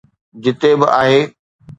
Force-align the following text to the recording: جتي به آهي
جتي 0.43 0.71
به 0.79 0.87
آهي 1.01 1.21